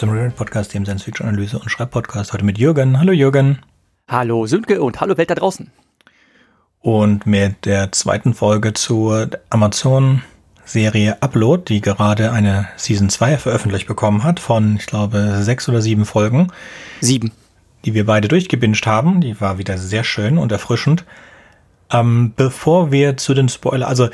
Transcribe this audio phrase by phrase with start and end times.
[0.00, 2.32] Zum Real Podcast, dem Science Fiction Analyse und Schreibpodcast.
[2.32, 2.98] Heute mit Jürgen.
[2.98, 3.58] Hallo Jürgen.
[4.08, 5.70] Hallo Sönke und hallo Welt da draußen.
[6.80, 14.24] Und mit der zweiten Folge zur Amazon-Serie Upload, die gerade eine Season 2 veröffentlicht bekommen
[14.24, 16.50] hat, von, ich glaube, sechs oder sieben Folgen.
[17.02, 17.30] Sieben.
[17.84, 19.20] Die wir beide durchgebinged haben.
[19.20, 21.04] Die war wieder sehr schön und erfrischend.
[21.92, 24.08] Ähm, bevor wir zu den Spoiler, also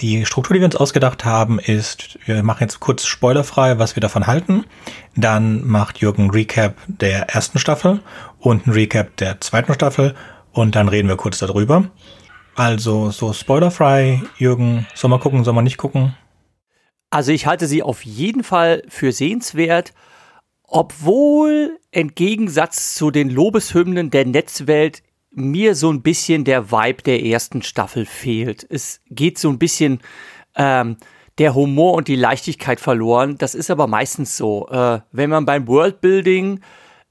[0.00, 4.00] die Struktur, die wir uns ausgedacht haben, ist, wir machen jetzt kurz spoilerfrei, was wir
[4.00, 4.64] davon halten.
[5.16, 8.00] Dann macht Jürgen Recap der ersten Staffel
[8.38, 10.14] und ein Recap der zweiten Staffel
[10.52, 11.84] und dann reden wir kurz darüber.
[12.54, 16.14] Also so spoilerfrei, Jürgen, soll man gucken, soll man nicht gucken?
[17.10, 19.92] Also ich halte sie auf jeden Fall für sehenswert,
[20.62, 25.02] obwohl im Gegensatz zu den Lobeshymnen der Netzwelt
[25.34, 28.66] mir so ein bisschen der Vibe der ersten Staffel fehlt.
[28.68, 30.00] Es geht so ein bisschen
[30.56, 30.96] ähm,
[31.38, 33.38] der Humor und die Leichtigkeit verloren.
[33.38, 34.68] Das ist aber meistens so.
[34.68, 36.60] Äh, wenn man beim Worldbuilding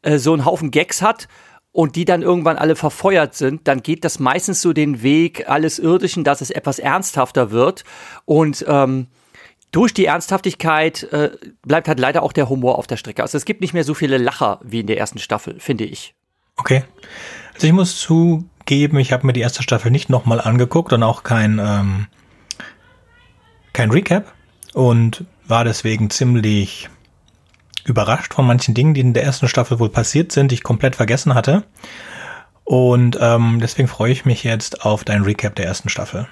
[0.03, 1.27] äh, so einen Haufen Gags hat
[1.71, 5.79] und die dann irgendwann alle verfeuert sind, dann geht das meistens so den Weg alles
[5.79, 7.83] Irdischen, dass es etwas ernsthafter wird.
[8.25, 9.07] Und ähm,
[9.71, 11.31] durch die Ernsthaftigkeit äh,
[11.63, 13.23] bleibt halt leider auch der Humor auf der Strecke.
[13.23, 16.13] Also es gibt nicht mehr so viele Lacher wie in der ersten Staffel, finde ich.
[16.57, 16.83] Okay.
[17.53, 21.23] Also ich muss zugeben, ich habe mir die erste Staffel nicht nochmal angeguckt und auch
[21.23, 22.07] kein, ähm,
[23.73, 24.33] kein Recap
[24.73, 26.89] und war deswegen ziemlich
[27.85, 30.95] überrascht von manchen Dingen, die in der ersten Staffel wohl passiert sind, die ich komplett
[30.95, 31.63] vergessen hatte.
[32.63, 36.27] Und ähm, deswegen freue ich mich jetzt auf dein Recap der ersten Staffel.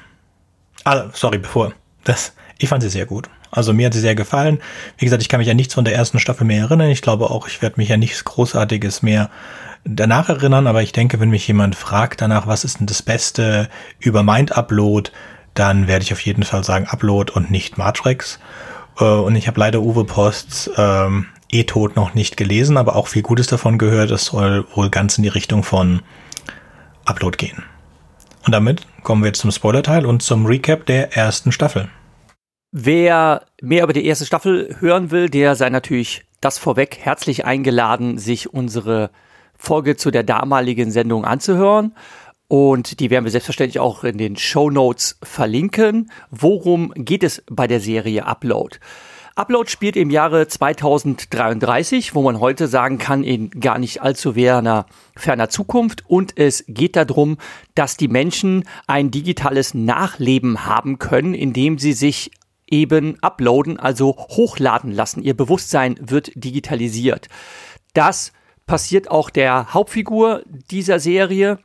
[0.85, 1.73] Ah, sorry, bevor.
[2.03, 3.29] Das, ich fand sie sehr gut.
[3.51, 4.59] Also mir hat sie sehr gefallen.
[4.97, 6.89] Wie gesagt, ich kann mich ja nichts von der ersten Staffel mehr erinnern.
[6.89, 9.29] Ich glaube auch, ich werde mich ja nichts Großartiges mehr
[9.85, 13.69] danach erinnern, aber ich denke, wenn mich jemand fragt danach, was ist denn das Beste
[13.99, 15.11] über Mind Upload,
[15.53, 18.39] dann werde ich auf jeden Fall sagen Upload und nicht Matrix.
[18.99, 23.23] Äh, und ich habe leider Uwe Posts ähm, E-Tod noch nicht gelesen, aber auch viel
[23.23, 24.11] Gutes davon gehört.
[24.11, 26.01] Es soll wohl ganz in die Richtung von
[27.05, 27.63] Upload gehen.
[28.45, 31.89] Und damit kommen wir zum Spoiler-Teil und zum Recap der ersten Staffel.
[32.71, 38.17] Wer mehr über die erste Staffel hören will, der sei natürlich das vorweg herzlich eingeladen,
[38.17, 39.09] sich unsere
[39.59, 41.93] Folge zu der damaligen Sendung anzuhören.
[42.47, 46.09] Und die werden wir selbstverständlich auch in den Show Notes verlinken.
[46.31, 48.79] Worum geht es bei der Serie Upload?
[49.35, 54.87] Upload spielt im Jahre 2033, wo man heute sagen kann, in gar nicht allzu ferner,
[55.15, 56.03] ferner Zukunft.
[56.07, 57.37] Und es geht darum,
[57.75, 62.31] dass die Menschen ein digitales Nachleben haben können, indem sie sich
[62.67, 65.21] eben uploaden, also hochladen lassen.
[65.21, 67.27] Ihr Bewusstsein wird digitalisiert.
[67.93, 68.33] Das
[68.69, 71.57] passiert auch der Hauptfigur dieser Serie.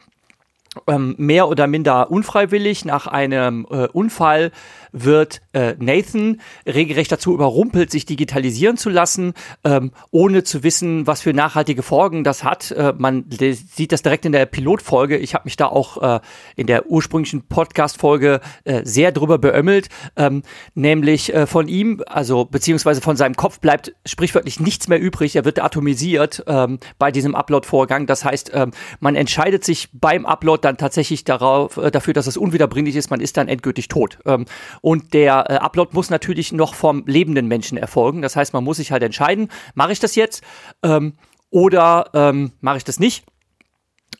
[0.87, 4.51] Ähm, mehr oder minder unfreiwillig nach einem äh, Unfall
[4.95, 9.35] wird äh, Nathan regelrecht dazu überrumpelt, sich digitalisieren zu lassen,
[9.65, 12.71] ähm, ohne zu wissen, was für nachhaltige Folgen das hat.
[12.71, 15.17] Äh, man sieht das direkt in der Pilotfolge.
[15.17, 16.21] Ich habe mich da auch äh,
[16.55, 19.89] in der ursprünglichen Podcast-Folge äh, sehr drüber beömmelt.
[20.17, 20.43] Ähm,
[20.75, 25.35] nämlich äh, von ihm, also beziehungsweise von seinem Kopf bleibt sprichwörtlich nichts mehr übrig.
[25.35, 28.07] Er wird atomisiert ähm, bei diesem Upload-Vorgang.
[28.07, 28.71] Das heißt, ähm,
[29.01, 33.11] man entscheidet sich beim Upload dann tatsächlich darauf, äh, dafür, dass es unwiederbringlich ist.
[33.11, 34.19] Man ist dann endgültig tot.
[34.27, 34.47] Ähm,
[34.81, 38.23] und der äh, Upload muss natürlich noch vom lebenden Menschen erfolgen.
[38.23, 40.43] Das heißt, man muss sich halt entscheiden, mache ich das jetzt
[40.83, 41.15] ähm,
[41.51, 43.25] oder ähm, mache ich das nicht?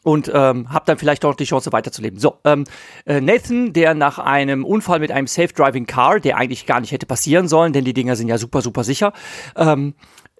[0.03, 2.21] und ähm, habe dann vielleicht auch die Chance weiterzuleben.
[2.21, 2.65] So, ähm,
[3.07, 6.93] äh, Nathan, der nach einem Unfall mit einem Safe Driving Car, der eigentlich gar nicht
[6.93, 9.13] hätte passieren sollen, denn die Dinger sind ja super, super sicher,
[9.57, 9.95] ähm,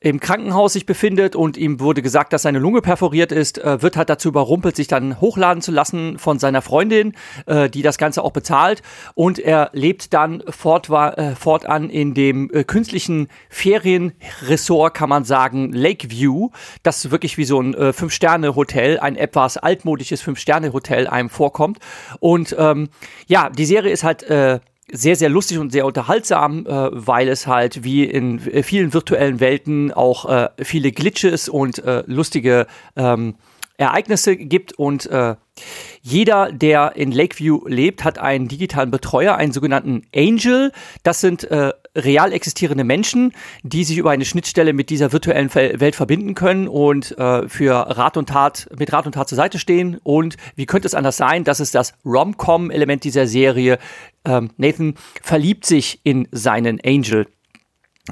[0.05, 3.97] im Krankenhaus sich befindet und ihm wurde gesagt, dass seine Lunge perforiert ist, äh, wird
[3.97, 7.15] halt dazu überrumpelt, sich dann hochladen zu lassen von seiner Freundin,
[7.47, 8.83] äh, die das Ganze auch bezahlt.
[9.15, 15.73] Und er lebt dann fort, äh, fortan in dem äh, künstlichen Ferienressort, kann man sagen,
[15.73, 16.51] Lakeview,
[16.83, 21.79] das wirklich wie so ein äh, Fünf-Sterne-Hotel, ein etwas altmodisches Fünf-Sterne-Hotel einem vorkommt.
[22.21, 22.91] Und ähm,
[23.27, 24.61] ja, die Serie ist halt äh,
[24.93, 29.93] sehr, sehr lustig und sehr unterhaltsam, äh, weil es halt wie in vielen virtuellen Welten
[29.93, 32.67] auch äh, viele Glitches und äh, lustige
[32.97, 33.35] ähm,
[33.77, 35.35] Ereignisse gibt und äh,
[36.01, 40.71] jeder, der in Lakeview lebt, hat einen digitalen Betreuer, einen sogenannten Angel.
[41.03, 43.33] Das sind äh, real existierende Menschen,
[43.63, 48.17] die sich über eine Schnittstelle mit dieser virtuellen Welt verbinden können und äh, für Rat
[48.17, 49.99] und Tat, mit Rat und Tat zur Seite stehen.
[50.03, 51.45] Und wie könnte es anders sein?
[51.45, 53.79] Das ist das Rom-Com-Element dieser Serie.
[54.25, 57.27] Ähm, Nathan verliebt sich in seinen Angel.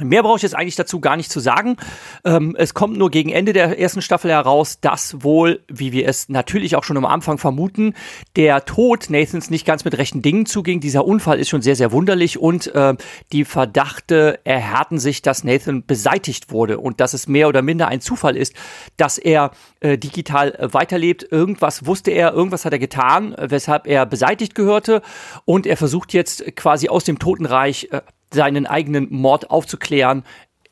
[0.01, 1.77] Mehr brauche ich jetzt eigentlich dazu gar nicht zu sagen.
[2.25, 6.31] Ähm, es kommt nur gegen Ende der ersten Staffel heraus, dass wohl, wie wir es
[6.31, 7.93] natürlich auch schon am Anfang vermuten,
[8.35, 10.81] der Tod Nathans nicht ganz mit rechten Dingen zuging.
[10.81, 12.95] Dieser Unfall ist schon sehr, sehr wunderlich und äh,
[13.33, 18.01] die Verdachte erhärten sich, dass Nathan beseitigt wurde und dass es mehr oder minder ein
[18.01, 18.55] Zufall ist,
[18.97, 19.51] dass er
[19.81, 21.31] äh, digital weiterlebt.
[21.31, 25.03] Irgendwas wusste er, irgendwas hat er getan, weshalb er beseitigt gehörte
[25.45, 28.01] und er versucht jetzt quasi aus dem Totenreich äh,
[28.33, 30.25] seinen eigenen Mord aufzuklären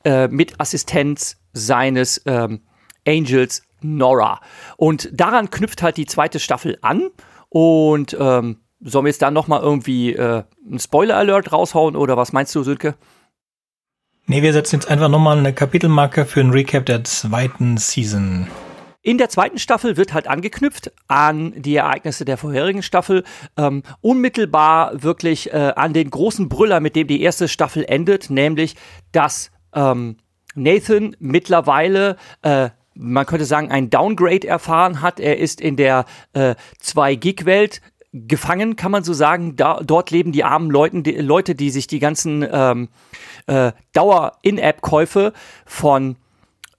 [0.05, 2.63] äh, mit Assistenz seines ähm,
[3.07, 4.41] Angels Nora.
[4.77, 7.11] Und daran knüpft halt die zweite Staffel an.
[7.49, 12.55] Und ähm, sollen wir jetzt da nochmal irgendwie äh, einen Spoiler-Alert raushauen oder was meinst
[12.55, 12.95] du, Sönke?
[14.27, 18.47] Nee, wir setzen jetzt einfach nochmal eine Kapitelmarke für ein Recap der zweiten Season.
[19.03, 23.25] In der zweiten Staffel wird halt angeknüpft an die Ereignisse der vorherigen Staffel,
[23.57, 28.77] ähm, unmittelbar wirklich äh, an den großen Brüller, mit dem die erste Staffel endet, nämlich
[29.13, 30.19] dass ähm,
[30.55, 35.21] Nathan mittlerweile äh, man könnte sagen, ein Downgrade erfahren hat.
[35.21, 36.05] Er ist in der
[36.35, 37.81] äh, 2-Gig-Welt
[38.13, 39.57] gefangen, kann man so sagen.
[39.57, 42.89] Da, dort leben die armen Leuten, die, Leute, die sich die ganzen ähm,
[43.47, 45.33] äh, Dauer-In-App-Käufe
[45.65, 46.17] von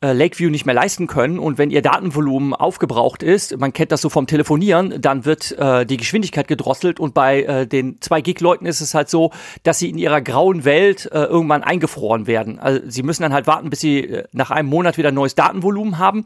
[0.01, 1.39] äh, Lakeview nicht mehr leisten können.
[1.39, 5.85] Und wenn ihr Datenvolumen aufgebraucht ist, man kennt das so vom Telefonieren, dann wird äh,
[5.85, 6.99] die Geschwindigkeit gedrosselt.
[6.99, 9.31] Und bei äh, den 2-Gig-Leuten ist es halt so,
[9.63, 12.59] dass sie in ihrer grauen Welt äh, irgendwann eingefroren werden.
[12.59, 15.99] Also sie müssen dann halt warten, bis sie äh, nach einem Monat wieder neues Datenvolumen
[15.99, 16.25] haben.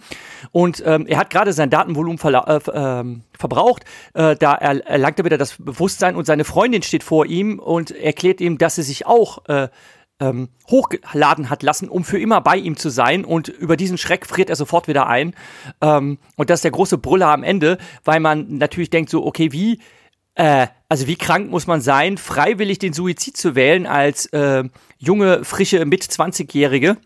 [0.52, 3.84] Und ähm, er hat gerade sein Datenvolumen äh, ähm, verbraucht,
[4.14, 8.42] äh, da erlangt er wieder das Bewusstsein und seine Freundin steht vor ihm und erklärt
[8.42, 9.68] ihm, dass sie sich auch äh,
[10.20, 13.26] ähm, hochgeladen hat lassen, um für immer bei ihm zu sein.
[13.26, 15.36] Und über diesen Schreck friert er sofort wieder ein.
[15.82, 19.52] Ähm, und das ist der große Brüller am Ende, weil man natürlich denkt so, okay,
[19.52, 19.82] wie,
[20.36, 24.64] äh, also wie krank muss man sein, freiwillig den Suizid zu wählen als äh,
[24.98, 26.98] junge, frische, mit 20-Jährige?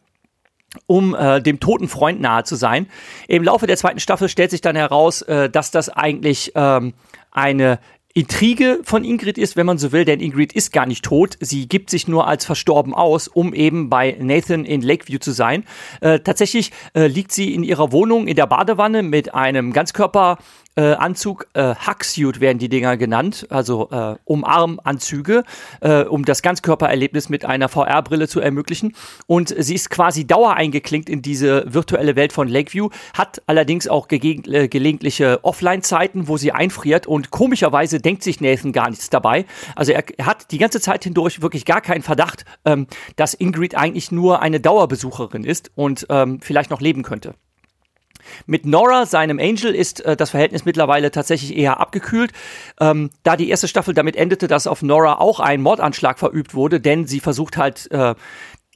[0.85, 2.87] um äh, dem toten Freund nahe zu sein.
[3.27, 6.93] Im Laufe der zweiten Staffel stellt sich dann heraus, äh, dass das eigentlich ähm,
[7.31, 7.79] eine
[8.15, 11.37] Intrige von Ingrid ist, wenn man so will, denn Ingrid ist gar nicht tot.
[11.41, 15.63] Sie gibt sich nur als verstorben aus, um eben bei Nathan in Lakeview zu sein.
[16.01, 20.39] Äh, tatsächlich äh, liegt sie in ihrer Wohnung in der Badewanne mit einem Ganzkörper
[20.75, 25.43] äh, Anzug, äh, Hugsuit werden die Dinger genannt, also äh, Umarmanzüge,
[25.81, 28.93] äh, um das Ganzkörpererlebnis mit einer VR-Brille zu ermöglichen.
[29.27, 34.67] Und sie ist quasi dauereingeklinkt in diese virtuelle Welt von Lakeview, hat allerdings auch äh,
[34.67, 39.45] gelegentliche Offline-Zeiten, wo sie einfriert und komischerweise denkt sich Nathan gar nichts dabei.
[39.75, 43.75] Also er, er hat die ganze Zeit hindurch wirklich gar keinen Verdacht, ähm, dass Ingrid
[43.75, 47.33] eigentlich nur eine Dauerbesucherin ist und ähm, vielleicht noch leben könnte.
[48.45, 52.31] Mit Nora, seinem Angel, ist äh, das Verhältnis mittlerweile tatsächlich eher abgekühlt,
[52.79, 56.79] ähm, da die erste Staffel damit endete, dass auf Nora auch ein Mordanschlag verübt wurde,
[56.79, 58.15] denn sie versucht halt äh,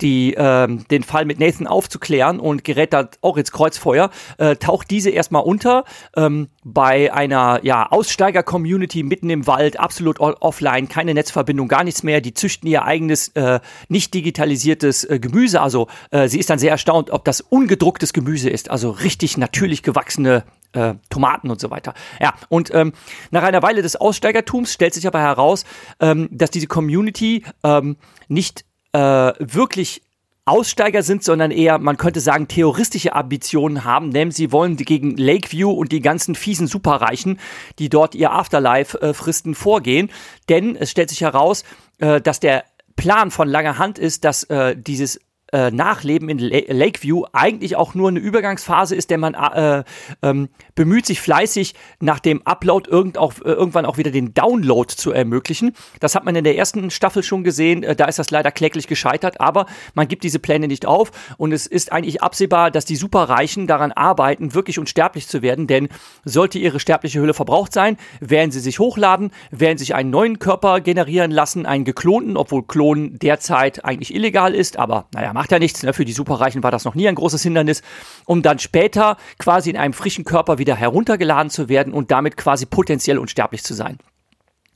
[0.04, 4.92] die, ähm, den Fall mit Nathan aufzuklären und gerät da auch ins Kreuzfeuer, äh, taucht
[4.92, 5.86] diese erstmal unter
[6.16, 12.22] ähm, bei einer ja, Aussteiger-Community mitten im Wald, absolut offline, keine Netzverbindung, gar nichts mehr.
[12.22, 15.62] Die züchten ihr eigenes, äh, nicht digitalisiertes äh, Gemüse.
[15.62, 19.84] Also äh, sie ist dann sehr erstaunt, ob das ungedrucktes Gemüse ist, also richtig natürlich
[19.84, 21.94] gewachsene äh, Tomaten und so weiter.
[22.20, 22.94] Ja, und ähm,
[23.32, 25.66] nach einer Weile des Aussteigertums stellt sich aber heraus,
[26.00, 27.96] ähm, dass diese Community ähm,
[28.28, 29.00] nicht äh,
[29.40, 30.02] wirklich
[30.46, 35.72] Aussteiger sind, sondern eher, man könnte sagen, terroristische Ambitionen haben, denn sie wollen gegen Lakeview
[35.72, 37.40] und die ganzen fiesen Superreichen,
[37.80, 40.10] die dort ihr Afterlife-Fristen vorgehen.
[40.50, 41.64] Denn es stellt sich heraus,
[42.00, 42.66] äh, dass der
[42.98, 45.20] Plan von langer Hand ist, dass äh, dieses
[45.54, 49.84] äh, Nachleben in Lakeview eigentlich auch nur eine Übergangsphase ist, denn man äh,
[50.22, 54.92] ähm, bemüht sich fleißig, nach dem Upload irgend auch, äh, irgendwann auch wieder den Download
[54.94, 55.74] zu ermöglichen.
[56.00, 58.88] Das hat man in der ersten Staffel schon gesehen, äh, da ist das leider kläglich
[58.88, 61.12] gescheitert, aber man gibt diese Pläne nicht auf.
[61.38, 65.90] Und es ist eigentlich absehbar, dass die Superreichen daran arbeiten, wirklich unsterblich zu werden, denn
[66.26, 70.82] sollte ihre sterbliche Hülle verbraucht sein, werden sie sich hochladen, werden sich einen neuen Körper
[70.82, 75.84] generieren lassen, einen geklonten, obwohl Klonen derzeit eigentlich illegal ist, aber naja, macht ja nichts.
[75.84, 75.92] Ne?
[75.92, 77.82] Für die Superreichen war das noch nie ein großes Hindernis,
[78.26, 82.66] um dann später quasi in einem frischen Körper wieder heruntergeladen zu werden und damit quasi
[82.66, 83.98] potenziell unsterblich zu sein.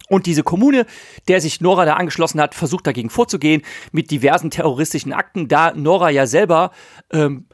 [0.09, 0.85] Und diese Kommune,
[1.29, 3.61] der sich Nora da angeschlossen hat, versucht dagegen vorzugehen
[3.93, 6.71] mit diversen terroristischen Akten, da Nora ja selber
[7.13, 7.45] ähm,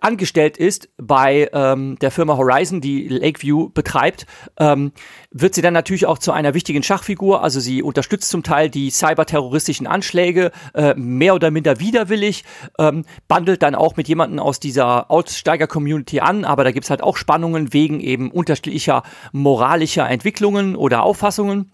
[0.00, 4.26] angestellt ist bei ähm, der Firma Horizon, die Lakeview betreibt,
[4.58, 4.92] ähm,
[5.30, 7.42] wird sie dann natürlich auch zu einer wichtigen Schachfigur.
[7.42, 12.44] Also sie unterstützt zum Teil die cyberterroristischen Anschläge, äh, mehr oder minder widerwillig,
[12.78, 17.16] ähm, bandelt dann auch mit jemandem aus dieser Aussteiger-Community an, aber da gibt's halt auch
[17.16, 19.02] Spannungen wegen eben unterschiedlicher
[19.32, 21.72] moralischer Entwicklungen oder Auffassungen.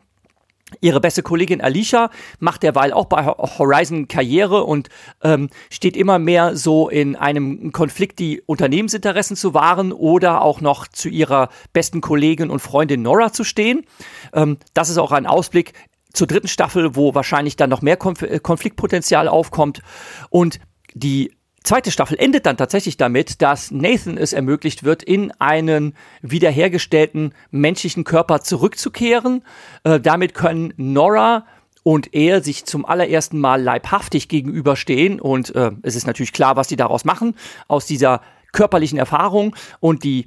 [0.80, 4.88] Ihre beste Kollegin Alicia macht derweil auch bei Horizon Karriere und
[5.23, 10.88] ähm, steht immer mehr so in einem Konflikt, die Unternehmensinteressen zu wahren oder auch noch
[10.88, 13.85] zu ihrer besten Kollegin und Freundin Nora zu stehen.
[14.32, 15.73] Ähm, das ist auch ein Ausblick
[16.12, 19.82] zur dritten Staffel, wo wahrscheinlich dann noch mehr Konf Konfliktpotenzial aufkommt.
[20.30, 20.58] Und
[20.94, 21.36] die
[21.66, 28.04] zweite Staffel endet dann tatsächlich damit, dass Nathan es ermöglicht wird, in einen wiederhergestellten menschlichen
[28.04, 29.42] Körper zurückzukehren.
[29.85, 31.46] Äh, damit können Nora
[31.82, 35.20] und er sich zum allerersten Mal leibhaftig gegenüberstehen.
[35.20, 37.35] Und äh, es ist natürlich klar, was die daraus machen,
[37.68, 39.54] aus dieser körperlichen Erfahrung.
[39.80, 40.26] Und die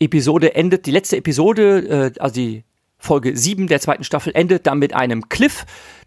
[0.00, 2.64] Episode endet, die letzte Episode, äh, also die
[2.98, 5.64] Folge 7 der zweiten Staffel endet dann mit einem Cliff,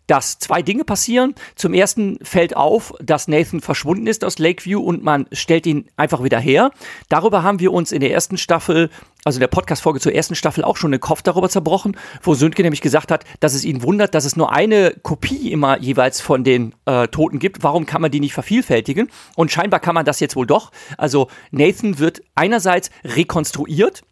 [0.07, 1.35] dass zwei Dinge passieren.
[1.55, 6.23] Zum ersten fällt auf, dass Nathan verschwunden ist aus Lakeview und man stellt ihn einfach
[6.23, 6.71] wieder her.
[7.09, 8.89] Darüber haben wir uns in der ersten Staffel,
[9.23, 12.61] also in der Podcast-Folge zur ersten Staffel auch schon den Kopf darüber zerbrochen, wo Sönke
[12.61, 16.43] nämlich gesagt hat, dass es ihn wundert, dass es nur eine Kopie immer jeweils von
[16.43, 17.63] den äh, Toten gibt.
[17.63, 19.09] Warum kann man die nicht vervielfältigen?
[19.35, 20.71] Und scheinbar kann man das jetzt wohl doch.
[20.97, 24.03] Also Nathan wird einerseits rekonstruiert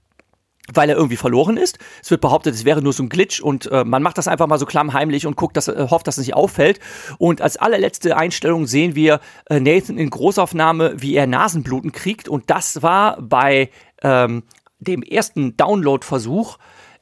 [0.74, 1.80] weil er irgendwie verloren ist.
[2.02, 4.48] Es wird behauptet, es wäre nur so ein Glitch und äh, man macht das einfach
[4.48, 6.80] mal so klammheimlich und guckt, dass, äh, hofft, dass es nicht auffällt.
[7.18, 12.28] Und als allerletzte Einstellung sehen wir äh, Nathan in Großaufnahme, wie er Nasenbluten kriegt.
[12.28, 13.70] Und das war bei
[14.02, 14.44] ähm,
[14.80, 16.58] dem ersten Download-Versuch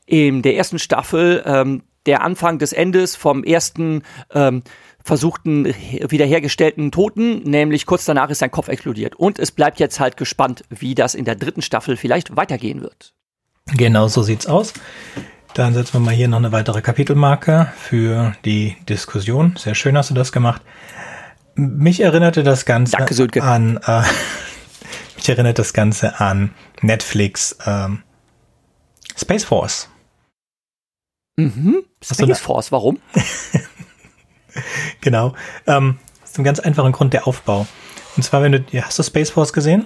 [0.05, 4.63] in der ersten Staffel ähm, der Anfang des Endes vom ersten ähm,
[5.03, 9.15] versuchten wiederhergestellten Toten, nämlich kurz danach ist sein Kopf explodiert.
[9.15, 13.13] Und es bleibt jetzt halt gespannt, wie das in der dritten Staffel vielleicht weitergehen wird.
[13.67, 14.73] Genau so sieht's aus.
[15.53, 19.55] Dann setzen wir mal hier noch eine weitere Kapitelmarke für die Diskussion.
[19.57, 20.61] Sehr schön hast du das gemacht.
[21.55, 24.01] Mich erinnerte das Ganze Danke, an äh,
[25.15, 28.03] mich erinnert das Ganze an Netflix ähm,
[29.17, 29.89] Space Force.
[31.35, 31.83] Mhm.
[32.01, 32.99] Space Force, warum?
[35.01, 35.35] genau.
[35.67, 37.67] Ähm, aus einem ganz einfachen Grund der Aufbau.
[38.15, 39.85] Und zwar, wenn du, hast du Space Force gesehen?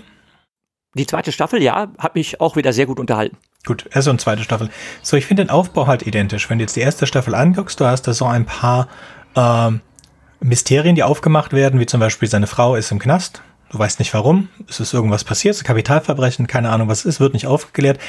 [0.95, 3.37] Die zweite Staffel, ja, hat mich auch wieder sehr gut unterhalten.
[3.65, 4.69] Gut, erste und zweite Staffel.
[5.01, 6.49] So, ich finde den Aufbau halt identisch.
[6.49, 8.87] Wenn du jetzt die erste Staffel anguckst, du hast da so ein paar
[9.35, 9.81] ähm,
[10.39, 13.41] Mysterien, die aufgemacht werden, wie zum Beispiel seine Frau ist im Knast.
[13.71, 14.47] Du weißt nicht warum.
[14.69, 17.99] Es ist irgendwas passiert, Kapitalverbrechen, keine Ahnung, was es ist, wird nicht aufgeklärt.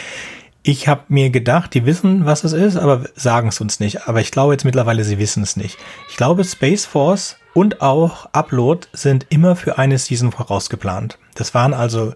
[0.63, 4.07] Ich habe mir gedacht, die wissen, was es ist, aber sagen es uns nicht.
[4.09, 5.79] Aber ich glaube jetzt mittlerweile, sie wissen es nicht.
[6.09, 11.19] Ich glaube, Space Force und auch Upload sind immer für eine Season vorausgeplant.
[11.35, 12.15] Das waren also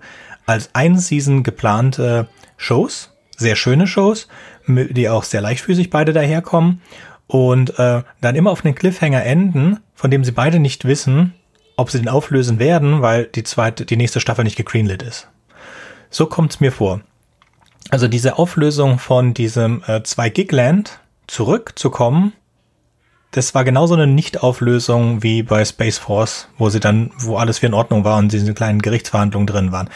[0.50, 2.26] als ein Season geplante
[2.56, 4.26] Shows, sehr schöne Shows,
[4.66, 6.82] die auch sehr leichtfüßig beide daherkommen
[7.28, 11.34] und äh, dann immer auf einen Cliffhanger enden, von dem sie beide nicht wissen,
[11.76, 15.28] ob sie den auflösen werden, weil die zweite, die nächste Staffel nicht gegreenlit ist.
[16.10, 17.00] So kommt's mir vor.
[17.90, 22.32] Also diese Auflösung von diesem äh, 2 Gigland zurückzukommen,
[23.32, 27.66] das war genauso eine Nichtauflösung wie bei Space Force, wo sie dann, wo alles wie
[27.66, 29.88] in Ordnung war und diese kleinen Gerichtsverhandlungen drin waren.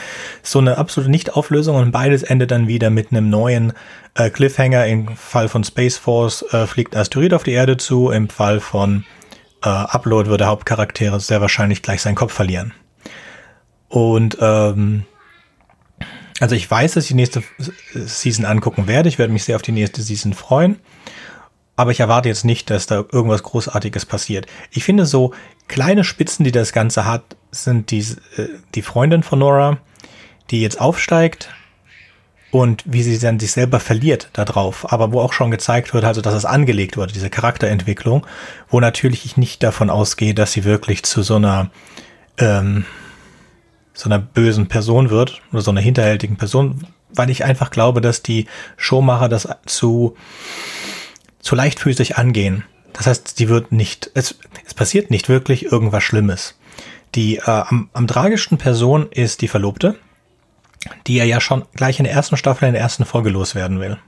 [0.42, 3.72] So eine absolute Nichtauflösung und beides endet dann wieder mit einem neuen
[4.14, 4.86] äh, Cliffhanger.
[4.86, 9.04] Im Fall von Space Force äh, fliegt Asteroid auf die Erde zu, im Fall von
[9.64, 12.72] äh, Upload würde der Hauptcharakter sehr wahrscheinlich gleich seinen Kopf verlieren.
[13.88, 15.06] Und ähm,
[16.38, 17.42] also ich weiß, dass ich die nächste
[17.94, 19.08] Season angucken werde.
[19.08, 20.78] Ich werde mich sehr auf die nächste Season freuen
[21.76, 24.46] aber ich erwarte jetzt nicht, dass da irgendwas Großartiges passiert.
[24.70, 25.32] Ich finde so
[25.68, 28.00] kleine Spitzen, die das Ganze hat, sind die,
[28.36, 29.78] äh, die Freundin von Nora,
[30.50, 31.48] die jetzt aufsteigt
[32.50, 36.04] und wie sie dann sich selber verliert da drauf, aber wo auch schon gezeigt wird,
[36.04, 38.26] also dass es angelegt wurde, diese Charakterentwicklung,
[38.68, 41.70] wo natürlich ich nicht davon ausgehe, dass sie wirklich zu so einer
[42.38, 42.84] ähm,
[43.92, 48.22] so einer bösen Person wird oder so einer hinterhältigen Person, weil ich einfach glaube, dass
[48.22, 50.16] die Showmacher das zu
[51.44, 52.64] zu leichtfüßig angehen.
[52.92, 56.58] Das heißt, sie wird nicht, es, es passiert nicht wirklich irgendwas Schlimmes.
[57.14, 59.96] Die äh, am, am tragischsten Person ist die Verlobte,
[61.06, 63.98] die er ja schon gleich in der ersten Staffel, in der ersten Folge loswerden will.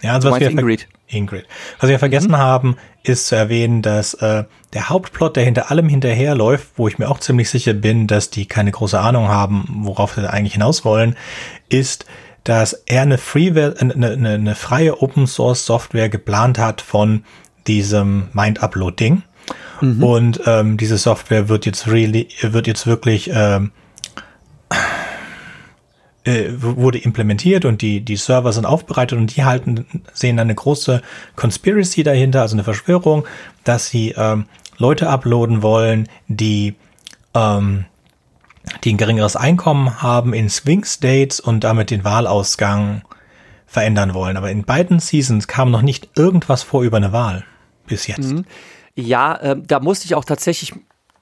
[0.00, 0.88] Ja, also was wir Ingrid.
[1.08, 1.46] Ingrid.
[1.80, 2.38] Was wir vergessen mhm.
[2.38, 7.08] haben, ist zu erwähnen, dass äh, der Hauptplot, der hinter allem hinterherläuft, wo ich mir
[7.08, 11.16] auch ziemlich sicher bin, dass die keine große Ahnung haben, worauf sie eigentlich hinaus wollen,
[11.68, 12.06] ist,
[12.48, 17.24] dass er eine, Free eine, eine, eine freie Open Source Software geplant hat von
[17.66, 19.22] diesem Mind Upload Ding.
[19.82, 20.02] Mhm.
[20.02, 23.72] Und ähm, diese Software wird jetzt really, wird jetzt wirklich ähm,
[26.24, 31.02] äh, wurde implementiert und die, die Server sind aufbereitet und die halten, sehen eine große
[31.36, 33.26] Conspiracy dahinter, also eine Verschwörung,
[33.64, 34.46] dass sie ähm,
[34.78, 36.76] Leute uploaden wollen, die
[37.34, 37.84] ähm,
[38.84, 43.02] die ein geringeres Einkommen haben in Swing States und damit den Wahlausgang
[43.66, 44.36] verändern wollen.
[44.36, 47.44] Aber in beiden Seasons kam noch nicht irgendwas vor über eine Wahl.
[47.86, 48.32] bis jetzt.
[48.32, 48.44] Mhm.
[48.94, 50.74] Ja, äh, da musste ich auch tatsächlich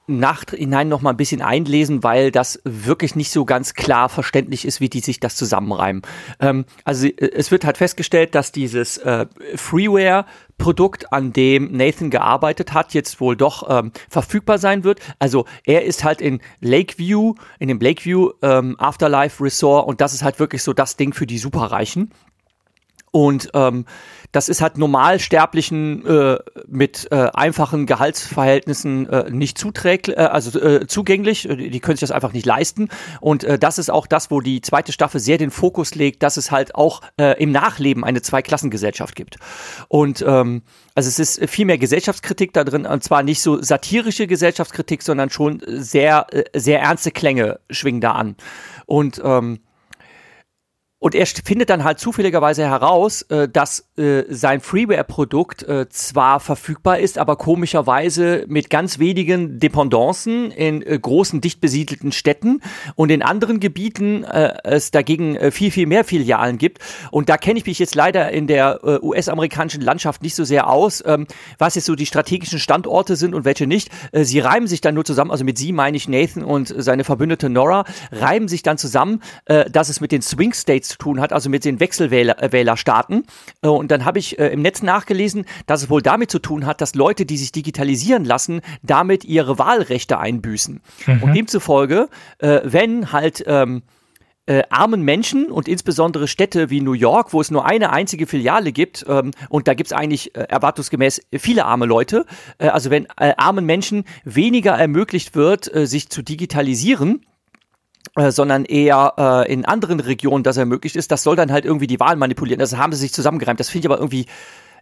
[0.07, 4.79] Nachhinein noch mal ein bisschen einlesen, weil das wirklich nicht so ganz klar verständlich ist,
[4.81, 6.01] wie die sich das zusammenreimen.
[6.39, 12.73] Ähm, also äh, es wird halt festgestellt, dass dieses äh, Freeware-Produkt, an dem Nathan gearbeitet
[12.73, 14.99] hat, jetzt wohl doch ähm, verfügbar sein wird.
[15.19, 20.23] Also er ist halt in Lakeview, in dem Lakeview ähm, Afterlife Resort und das ist
[20.23, 22.11] halt wirklich so das Ding für die Superreichen.
[23.11, 23.85] Und ähm,
[24.31, 26.37] das ist halt Normalsterblichen äh,
[26.67, 31.47] mit äh, einfachen Gehaltsverhältnissen äh, nicht zuträglich, äh, also äh, zugänglich.
[31.49, 32.89] Die können sich das einfach nicht leisten.
[33.21, 36.37] Und äh, das ist auch das, wo die zweite Staffel sehr den Fokus legt, dass
[36.37, 39.37] es halt auch äh, im Nachleben eine Zweiklassengesellschaft gibt.
[39.87, 40.61] Und ähm,
[40.93, 45.29] also es ist viel mehr Gesellschaftskritik da drin, und zwar nicht so satirische Gesellschaftskritik, sondern
[45.29, 48.35] schon sehr, äh, sehr ernste Klänge schwingen da an.
[48.85, 49.59] Und ähm,
[50.99, 56.97] und er findet dann halt zufälligerweise heraus, äh, dass äh, sein Freeware-Produkt äh, zwar verfügbar
[56.97, 62.61] ist, aber komischerweise mit ganz wenigen Dependancen in äh, großen, dicht besiedelten Städten
[62.95, 66.79] und in anderen Gebieten äh, es dagegen äh, viel, viel mehr Filialen gibt.
[67.11, 71.03] Und da kenne ich mich jetzt leider in der US-amerikanischen Landschaft nicht so sehr aus,
[71.05, 71.27] ähm,
[71.57, 73.89] was jetzt so die strategischen Standorte sind und welche nicht.
[74.13, 77.49] Sie reimen sich dann nur zusammen, also mit sie meine ich Nathan und seine Verbündete
[77.49, 81.49] Nora, reimen sich dann zusammen, dass es mit den Swing States zu tun hat, also
[81.49, 83.23] mit den Wechselwählerstaaten.
[83.61, 86.65] Äh, und dann habe ich äh, im Netz nachgelesen, dass es wohl damit zu tun
[86.65, 90.81] hat, dass Leute, die sich digitalisieren lassen, damit ihre Wahlrechte einbüßen.
[91.05, 91.23] Mhm.
[91.23, 93.83] Und demzufolge, äh, wenn halt ähm,
[94.47, 98.71] äh, armen Menschen und insbesondere Städte wie New York, wo es nur eine einzige Filiale
[98.71, 102.25] gibt, ähm, und da gibt es eigentlich äh, erwartungsgemäß viele arme Leute,
[102.57, 107.25] äh, also wenn äh, armen Menschen weniger ermöglicht wird, äh, sich zu digitalisieren,
[108.17, 111.11] äh, sondern eher äh, in anderen Regionen das ermöglicht ist.
[111.11, 112.59] Das soll dann halt irgendwie die Wahlen manipulieren.
[112.59, 113.59] Das haben sie sich zusammengereimt.
[113.59, 114.25] Das finde ich aber irgendwie,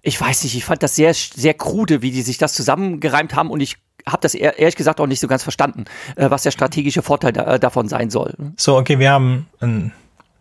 [0.01, 3.49] ich weiß nicht, ich fand das sehr, sehr krude, wie die sich das zusammengereimt haben
[3.49, 3.77] und ich
[4.07, 7.55] habe das ehrlich gesagt auch nicht so ganz verstanden, äh, was der strategische Vorteil da,
[7.55, 8.35] äh, davon sein soll.
[8.55, 9.91] So, okay, wir haben ein,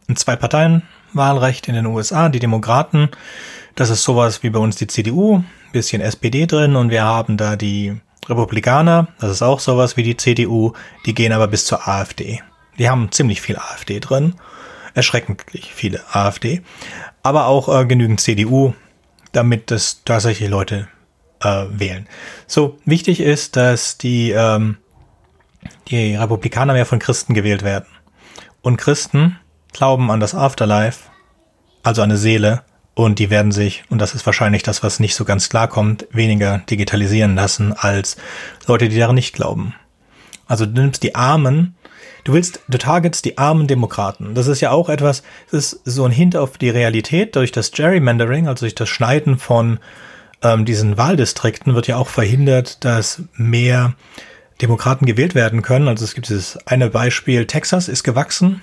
[0.08, 3.08] ein Zwei-Parteien-Wahlrecht in den USA, die Demokraten.
[3.74, 7.56] Das ist sowas wie bei uns die CDU, bisschen SPD drin und wir haben da
[7.56, 10.74] die Republikaner, das ist auch sowas wie die CDU,
[11.06, 12.40] die gehen aber bis zur AfD.
[12.78, 14.34] Die haben ziemlich viel AfD drin.
[14.94, 16.62] Erschreckentlich viele AfD.
[17.22, 18.74] Aber auch äh, genügend CDU,
[19.32, 20.88] damit das tatsächlich Leute
[21.40, 22.06] äh, wählen.
[22.46, 24.78] So, wichtig ist, dass die, ähm,
[25.88, 27.86] die Republikaner mehr von Christen gewählt werden.
[28.62, 29.38] Und Christen
[29.72, 31.00] glauben an das Afterlife,
[31.82, 32.62] also an eine Seele,
[32.94, 36.06] und die werden sich, und das ist wahrscheinlich das, was nicht so ganz klar kommt,
[36.12, 38.16] weniger digitalisieren lassen als
[38.66, 39.74] Leute, die daran nicht glauben.
[40.46, 41.74] Also du nimmst die Armen
[42.24, 44.34] Du willst, du targetst die armen Demokraten.
[44.34, 47.36] Das ist ja auch etwas, das ist so ein Hint auf die Realität.
[47.36, 49.78] Durch das Gerrymandering, also durch das Schneiden von
[50.42, 53.94] ähm, diesen Wahldistrikten, wird ja auch verhindert, dass mehr
[54.62, 55.86] Demokraten gewählt werden können.
[55.86, 58.62] Also es gibt dieses eine Beispiel, Texas ist gewachsen.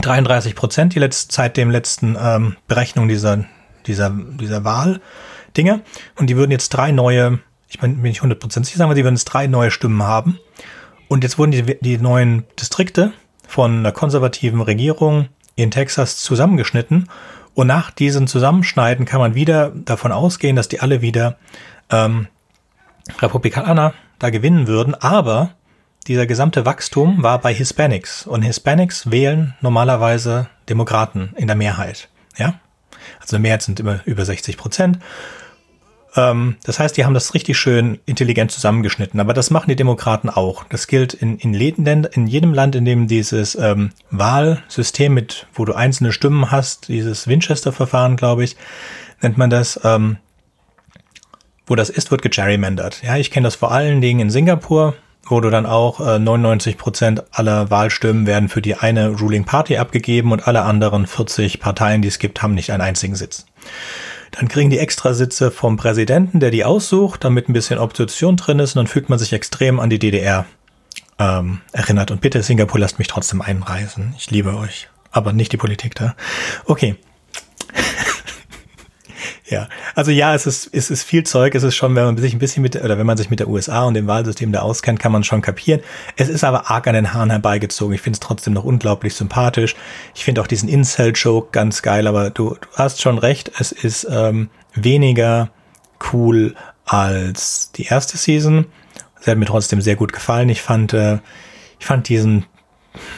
[0.00, 3.44] 33 Prozent die letzte, seit dem letzten ähm, Berechnung dieser,
[3.86, 5.82] dieser, dieser Wahl-Dinge.
[6.16, 9.16] Und die würden jetzt drei neue, ich bin nicht 100 Prozent sicher, aber die würden
[9.16, 10.38] jetzt drei neue Stimmen haben.
[11.12, 13.12] Und jetzt wurden die, die neuen Distrikte
[13.46, 17.10] von einer konservativen Regierung in Texas zusammengeschnitten.
[17.52, 21.36] Und nach diesem Zusammenschneiden kann man wieder davon ausgehen, dass die alle wieder
[21.90, 22.28] ähm,
[23.20, 24.94] Republikaner da gewinnen würden.
[24.94, 25.50] Aber
[26.06, 28.26] dieser gesamte Wachstum war bei Hispanics.
[28.26, 32.08] Und Hispanics wählen normalerweise Demokraten in der Mehrheit.
[32.38, 32.54] Ja?
[33.20, 34.98] Also Mehrheit sind immer über 60 Prozent.
[36.14, 39.20] Ähm, das heißt, die haben das richtig schön intelligent zusammengeschnitten.
[39.20, 40.64] Aber das machen die Demokraten auch.
[40.64, 45.74] Das gilt in, in, in jedem Land, in dem dieses ähm, Wahlsystem mit, wo du
[45.74, 48.56] einzelne Stimmen hast, dieses Winchester-Verfahren, glaube ich,
[49.20, 50.18] nennt man das, ähm,
[51.66, 53.02] wo das ist, wird gegerrymandert.
[53.02, 54.94] Ja, ich kenne das vor allen Dingen in Singapur,
[55.24, 59.78] wo du dann auch äh, 99 Prozent aller Wahlstimmen werden für die eine Ruling Party
[59.78, 63.46] abgegeben und alle anderen 40 Parteien, die es gibt, haben nicht einen einzigen Sitz.
[64.32, 68.58] Dann kriegen die extra Sitze vom Präsidenten, der die aussucht, damit ein bisschen Opposition drin
[68.58, 70.46] ist und dann fühlt man sich extrem an die DDR
[71.18, 72.10] ähm, erinnert.
[72.10, 74.14] Und bitte, Singapur, lasst mich trotzdem einreisen.
[74.18, 74.88] Ich liebe euch.
[75.10, 76.16] Aber nicht die Politik da.
[76.64, 76.96] Okay.
[79.52, 81.54] Ja, also ja, es ist, es ist viel Zeug.
[81.54, 83.48] Es ist schon, wenn man sich ein bisschen mit, oder wenn man sich mit der
[83.48, 85.82] USA und dem Wahlsystem da auskennt, kann man schon kapieren.
[86.16, 87.94] Es ist aber arg an den Haaren herbeigezogen.
[87.94, 89.76] Ich finde es trotzdem noch unglaublich sympathisch.
[90.14, 93.52] Ich finde auch diesen Incel-Joke ganz geil, aber du, du hast schon recht.
[93.58, 95.50] Es ist ähm, weniger
[96.14, 96.54] cool
[96.86, 98.64] als die erste Season.
[99.20, 100.48] Sie hat mir trotzdem sehr gut gefallen.
[100.48, 101.18] Ich fand, äh,
[101.78, 102.46] ich fand diesen,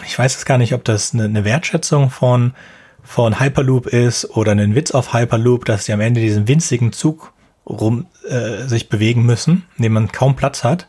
[0.05, 2.55] ich weiß es gar nicht, ob das eine, eine Wertschätzung von
[3.05, 7.33] von Hyperloop ist oder einen Witz auf Hyperloop, dass sie am Ende diesen winzigen Zug
[7.67, 10.87] rum äh, sich bewegen müssen, in dem man kaum Platz hat,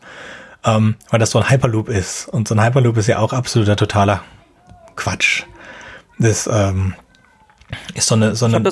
[0.64, 2.26] ähm, weil das so ein Hyperloop ist.
[2.28, 4.22] Und so ein Hyperloop ist ja auch absoluter totaler
[4.96, 5.44] Quatsch.
[6.18, 6.94] Das ähm,
[7.94, 8.62] ist so eine so eine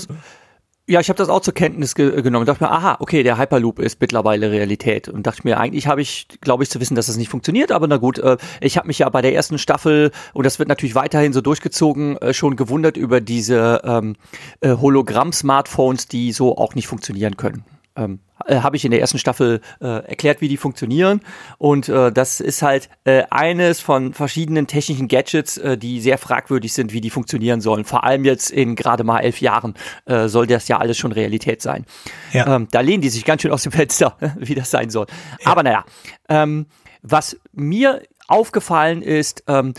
[0.86, 2.44] ja, ich habe das auch zur Kenntnis ge genommen.
[2.44, 5.08] Dachte mir, aha, okay, der Hyperloop ist mittlerweile Realität.
[5.08, 7.72] Und dachte mir, eigentlich habe ich, glaube ich, zu wissen, dass das nicht funktioniert.
[7.72, 10.68] Aber na gut, äh, ich habe mich ja bei der ersten Staffel, und das wird
[10.68, 14.16] natürlich weiterhin so durchgezogen, äh, schon gewundert über diese ähm,
[14.60, 17.64] äh, Hologramm-Smartphones, die so auch nicht funktionieren können.
[17.96, 21.20] Ähm, äh, habe ich in der ersten Staffel äh, erklärt, wie die funktionieren.
[21.58, 26.72] Und äh, das ist halt äh, eines von verschiedenen technischen Gadgets, äh, die sehr fragwürdig
[26.72, 27.84] sind, wie die funktionieren sollen.
[27.84, 29.74] Vor allem jetzt in gerade mal elf Jahren
[30.06, 31.86] äh, soll das ja alles schon Realität sein.
[32.32, 32.56] Ja.
[32.56, 35.06] Ähm, da lehnen die sich ganz schön aus dem Fenster, wie das sein soll.
[35.40, 35.52] Ja.
[35.52, 35.84] Aber naja,
[36.28, 36.66] ähm,
[37.02, 39.74] was mir aufgefallen ist, ähm,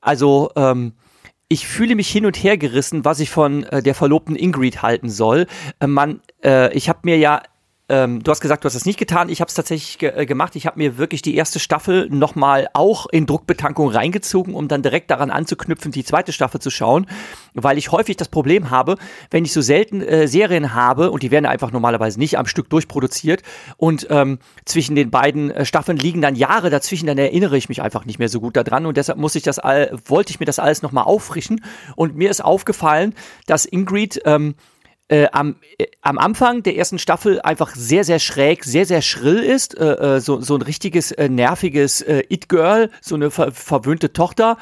[0.00, 0.94] also ähm,
[1.48, 5.08] ich fühle mich hin und her gerissen, was ich von äh, der verlobten Ingrid halten
[5.08, 5.46] soll.
[5.80, 7.42] Äh, man, äh, ich habe mir ja
[7.88, 9.30] ähm, du hast gesagt, du hast es nicht getan.
[9.30, 10.56] Ich habe es tatsächlich ge äh, gemacht.
[10.56, 15.10] Ich habe mir wirklich die erste Staffel nochmal auch in Druckbetankung reingezogen, um dann direkt
[15.10, 17.06] daran anzuknüpfen, die zweite Staffel zu schauen,
[17.54, 18.96] weil ich häufig das Problem habe,
[19.30, 22.68] wenn ich so selten äh, Serien habe und die werden einfach normalerweise nicht am Stück
[22.68, 23.42] durchproduziert
[23.78, 27.80] und ähm, zwischen den beiden äh, Staffeln liegen dann Jahre dazwischen, dann erinnere ich mich
[27.80, 30.46] einfach nicht mehr so gut daran und deshalb muss ich das all, wollte ich mir
[30.46, 31.64] das alles nochmal auffrischen
[31.96, 33.14] und mir ist aufgefallen,
[33.46, 34.54] dass Ingrid ähm,
[35.08, 39.38] äh, am, äh, am Anfang der ersten Staffel einfach sehr, sehr schräg, sehr, sehr schrill
[39.38, 39.76] ist.
[39.78, 44.58] Äh, äh so, so ein richtiges, äh, nerviges äh, It-Girl, so eine ver verwöhnte Tochter,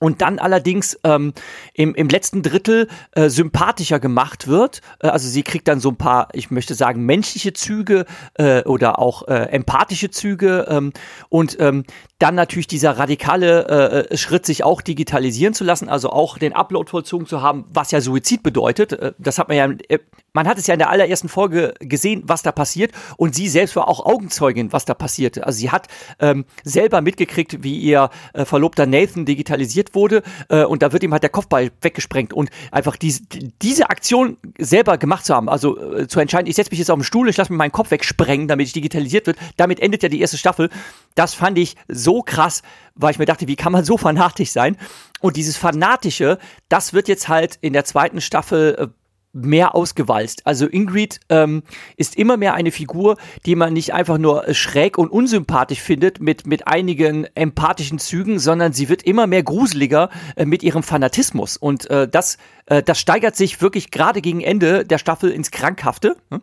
[0.00, 1.32] und dann allerdings ähm,
[1.74, 4.80] im, im letzten Drittel sympathischer gemacht wird.
[5.00, 8.06] Also sie kriegt dann so ein paar, ich möchte sagen, menschliche Züge
[8.38, 10.92] oder auch empathische Züge ähm,
[11.30, 11.82] und ähm,
[12.18, 16.90] dann natürlich dieser radikale äh, Schritt, sich auch digitalisieren zu lassen, also auch den Upload
[16.90, 18.92] vollzogen zu haben, was ja Suizid bedeutet.
[18.92, 20.00] Äh, das hat man ja, äh,
[20.32, 23.76] man hat es ja in der allerersten Folge gesehen, was da passiert und sie selbst
[23.76, 25.46] war auch Augenzeugin, was da passierte.
[25.46, 25.86] Also sie hat
[26.18, 31.12] ähm, selber mitgekriegt, wie ihr äh, Verlobter Nathan digitalisiert wurde äh, und da wird ihm
[31.12, 33.22] halt der Kopfball weggesprengt und einfach diese,
[33.62, 36.98] diese Aktion selber gemacht zu haben, also äh, zu entscheiden, ich setze mich jetzt auf
[36.98, 40.08] den Stuhl ich lasse mir meinen Kopf wegsprengen, damit ich digitalisiert wird, damit endet ja
[40.08, 40.68] die erste Staffel.
[41.14, 42.62] Das fand ich so krass,
[42.94, 44.76] weil ich mir dachte, wie kann man so fanatisch sein?
[45.20, 48.86] Und dieses Fanatische, das wird jetzt halt in der zweiten Staffel äh,
[49.32, 50.46] mehr ausgewalzt.
[50.46, 51.62] Also Ingrid ähm,
[51.96, 53.16] ist immer mehr eine Figur,
[53.46, 58.72] die man nicht einfach nur schräg und unsympathisch findet mit, mit einigen empathischen Zügen, sondern
[58.72, 61.56] sie wird immer mehr gruseliger äh, mit ihrem Fanatismus.
[61.56, 66.16] Und äh, das, äh, das steigert sich wirklich gerade gegen Ende der Staffel ins Krankhafte.
[66.30, 66.40] Hm?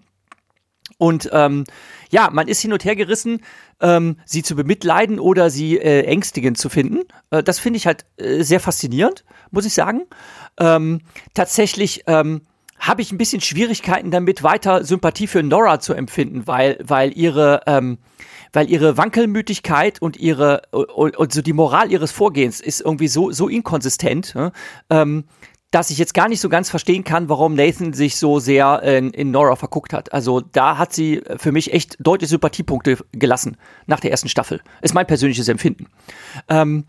[0.97, 1.65] Und ähm,
[2.09, 3.41] ja, man ist hin und her gerissen,
[3.81, 6.99] ähm, sie zu bemitleiden oder sie äh, ängstigend zu finden.
[7.31, 10.03] Äh, das finde ich halt äh, sehr faszinierend, muss ich sagen.
[10.57, 11.01] Ähm,
[11.33, 12.41] tatsächlich ähm,
[12.79, 17.61] habe ich ein bisschen Schwierigkeiten damit, weiter Sympathie für Nora zu empfinden, weil, weil ihre,
[17.67, 17.97] ähm,
[18.53, 23.31] weil ihre Wankelmütigkeit und ihre und, und, so die Moral ihres Vorgehens ist irgendwie so,
[23.31, 24.51] so inkonsistent, ne?
[24.89, 25.25] ähm,
[25.71, 29.11] dass ich jetzt gar nicht so ganz verstehen kann, warum Nathan sich so sehr in,
[29.11, 30.13] in Nora verguckt hat.
[30.13, 34.61] Also da hat sie für mich echt deutliche Sympathiepunkte gelassen nach der ersten Staffel.
[34.81, 35.87] Ist mein persönliches Empfinden.
[36.47, 36.85] Ähm,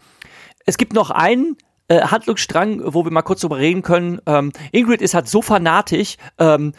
[0.67, 1.57] es gibt noch einen
[1.89, 4.21] äh, Handlungsstrang, wo wir mal kurz drüber reden können.
[4.27, 6.73] Ähm, Ingrid ist halt so fanatisch, ähm,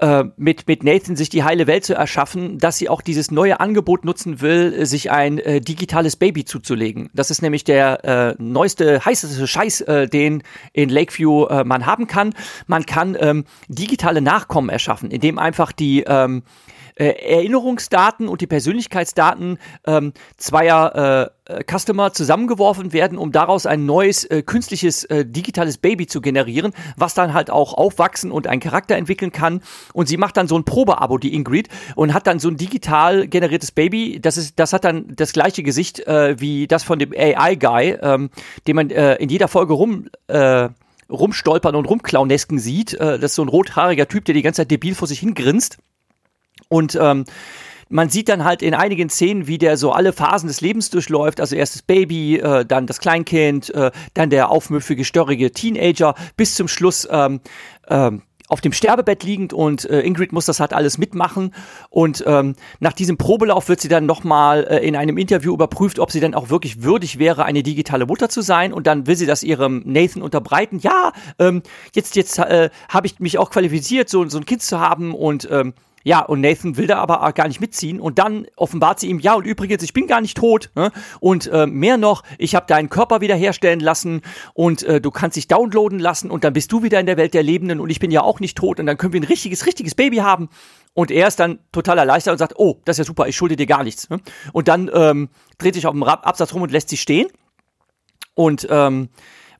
[0.00, 3.60] äh, mit, mit Nathan sich die heile Welt zu erschaffen, dass sie auch dieses neue
[3.60, 7.10] Angebot nutzen will, sich ein äh, digitales Baby zuzulegen.
[7.14, 12.06] Das ist nämlich der äh, neueste, heißeste Scheiß, äh, den in Lakeview äh, man haben
[12.06, 12.34] kann.
[12.66, 16.42] Man kann ähm, digitale Nachkommen erschaffen, indem einfach die ähm,
[17.00, 23.86] äh, Erinnerungsdaten und die Persönlichkeitsdaten ähm, zweier äh, äh, Customer zusammengeworfen werden, um daraus ein
[23.86, 28.60] neues äh, künstliches äh, digitales Baby zu generieren, was dann halt auch aufwachsen und einen
[28.60, 29.62] Charakter entwickeln kann.
[29.94, 33.26] Und sie macht dann so ein Probeabo, die Ingrid, und hat dann so ein digital
[33.26, 34.20] generiertes Baby.
[34.20, 38.30] Das ist, das hat dann das gleiche Gesicht äh, wie das von dem AI-Guy, ähm,
[38.66, 40.68] den man äh, in jeder Folge rum äh,
[41.10, 42.94] rumstolpern und rumklaunesken sieht.
[42.94, 45.78] Äh, das ist so ein rothaariger Typ, der die ganze Zeit debil vor sich hingrinst.
[46.68, 47.24] Und ähm,
[47.88, 51.40] man sieht dann halt in einigen Szenen, wie der so alle Phasen des Lebens durchläuft.
[51.40, 56.54] Also erst das Baby, äh, dann das Kleinkind, äh, dann der aufmüffige, störrige Teenager, bis
[56.54, 57.40] zum Schluss ähm,
[57.88, 61.54] ähm, auf dem Sterbebett liegend und äh, Ingrid muss das halt alles mitmachen
[61.88, 66.10] und ähm, nach diesem Probelauf wird sie dann nochmal äh, in einem Interview überprüft, ob
[66.10, 69.26] sie dann auch wirklich würdig wäre, eine digitale Mutter zu sein und dann will sie
[69.26, 70.80] das ihrem Nathan unterbreiten.
[70.80, 71.62] Ja, ähm,
[71.94, 75.48] jetzt jetzt äh, habe ich mich auch qualifiziert, so, so ein Kind zu haben und
[75.48, 78.00] ähm, ja, und Nathan will da aber gar nicht mitziehen.
[78.00, 80.70] Und dann offenbart sie ihm, ja, und übrigens, ich bin gar nicht tot.
[80.74, 80.92] Ne?
[81.20, 84.22] Und äh, mehr noch, ich habe deinen Körper wiederherstellen lassen
[84.54, 87.34] und äh, du kannst dich downloaden lassen und dann bist du wieder in der Welt
[87.34, 89.66] der Lebenden und ich bin ja auch nicht tot und dann können wir ein richtiges,
[89.66, 90.48] richtiges Baby haben.
[90.94, 93.56] Und er ist dann total erleichtert und sagt, oh, das ist ja super, ich schulde
[93.56, 94.08] dir gar nichts.
[94.10, 94.20] Ne?
[94.52, 97.28] Und dann ähm, dreht sich auf dem Absatz rum und lässt sie stehen.
[98.34, 99.10] Und ähm,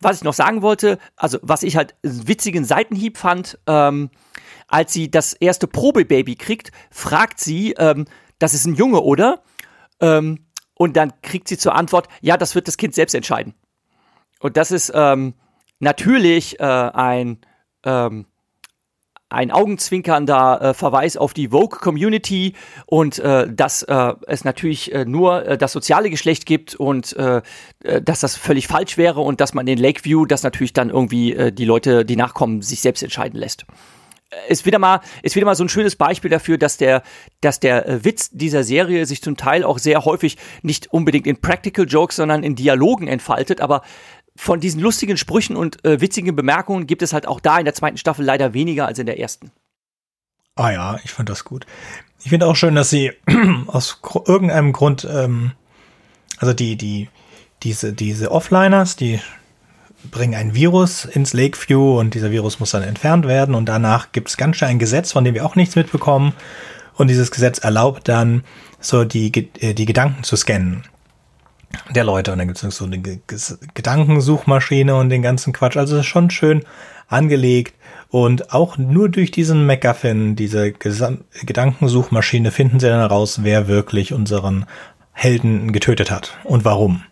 [0.01, 4.11] was ich noch sagen wollte, also was ich halt witzigen Seitenhieb fand, ähm,
[4.71, 8.07] als sie das erste Probebaby kriegt, fragt sie, ähm,
[8.39, 9.43] das ist ein Junge, oder?
[10.01, 13.55] Ähm, und dann kriegt sie zur Antwort, ja, das wird das Kind selbst entscheiden.
[14.39, 15.35] Und das ist ähm,
[15.79, 17.39] natürlich äh, ein,
[17.85, 18.25] ähm,
[19.29, 22.55] ein augenzwinkernder äh, Verweis auf die Vogue-Community
[22.87, 27.43] und äh, dass äh, es natürlich äh, nur äh, das soziale Geschlecht gibt und äh,
[27.85, 31.35] äh, dass das völlig falsch wäre und dass man in Lakeview das natürlich dann irgendwie
[31.35, 33.67] äh, die Leute, die nachkommen, sich selbst entscheiden lässt
[34.49, 37.03] ist wieder mal ist wieder mal so ein schönes Beispiel dafür, dass der
[37.41, 41.41] dass der äh, Witz dieser Serie sich zum Teil auch sehr häufig nicht unbedingt in
[41.41, 43.83] Practical Jokes, sondern in Dialogen entfaltet, aber
[44.37, 47.75] von diesen lustigen Sprüchen und äh, witzigen Bemerkungen gibt es halt auch da in der
[47.75, 49.51] zweiten Staffel leider weniger als in der ersten.
[50.55, 51.67] Ah ja, ich fand das gut.
[52.23, 53.13] Ich finde auch schön, dass sie
[53.67, 55.53] aus irgendeinem Grund, ähm,
[56.39, 57.09] also die, die,
[57.63, 59.21] diese, diese Offliners, die
[60.11, 64.29] bringen ein Virus ins Lakeview und dieser Virus muss dann entfernt werden und danach gibt
[64.29, 66.33] es ganz schnell ein Gesetz, von dem wir auch nichts mitbekommen
[66.95, 68.45] und dieses Gesetz erlaubt dann
[68.81, 70.85] so die, äh, die Gedanken zu scannen
[71.91, 75.77] der Leute und dann gibt es so eine Gedankensuchmaschine und den ganzen Quatsch.
[75.77, 76.63] Also es ist schon schön
[77.09, 77.75] angelegt
[78.09, 84.13] und auch nur durch diesen MacGuffin, diese Gesam Gedankensuchmaschine, finden sie dann heraus, wer wirklich
[84.13, 84.67] unseren
[85.13, 87.03] Helden getötet hat und warum.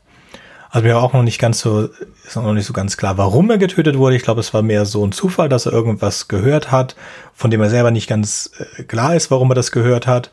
[0.70, 1.88] Also mir war auch noch nicht ganz so,
[2.26, 4.16] ist noch nicht so ganz klar, warum er getötet wurde.
[4.16, 6.94] Ich glaube, es war mehr so ein Zufall, dass er irgendwas gehört hat,
[7.32, 10.30] von dem er selber nicht ganz äh, klar ist, warum er das gehört hat.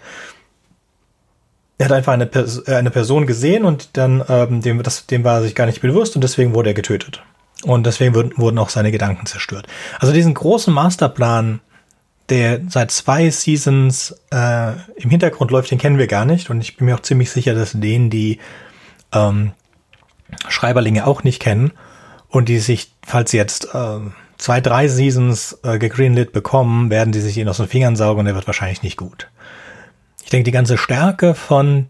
[1.78, 5.24] Er hat einfach eine, Pers äh, eine Person gesehen und dann ähm, dem, das, dem
[5.24, 7.24] war er sich gar nicht bewusst und deswegen wurde er getötet.
[7.64, 9.68] Und deswegen wurden auch seine Gedanken zerstört.
[10.00, 11.62] Also diesen großen Masterplan,
[12.30, 16.50] der seit zwei Seasons äh, im Hintergrund läuft, den kennen wir gar nicht.
[16.50, 18.40] Und ich bin mir auch ziemlich sicher, dass den die
[19.14, 19.54] ähm,
[20.48, 21.72] Schreiberlinge auch nicht kennen
[22.30, 24.00] und die sich, falls sie jetzt äh,
[24.38, 28.26] zwei, drei Seasons äh, gegreenlit bekommen, werden die sich ihn aus den Fingern saugen und
[28.26, 29.30] der wird wahrscheinlich nicht gut.
[30.24, 31.88] Ich denke, die ganze Stärke von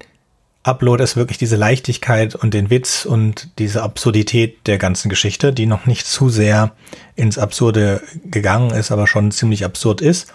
[0.66, 5.68] Upload ist wirklich diese Leichtigkeit und den Witz und diese Absurdität der ganzen Geschichte, die
[5.68, 6.72] noch nicht zu sehr
[7.16, 10.34] ins Absurde gegangen ist, aber schon ziemlich absurd ist.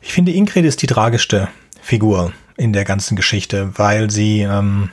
[0.00, 1.48] Ich finde, Ingrid ist die tragischste
[1.80, 4.90] Figur in der ganzen Geschichte, weil sie ähm,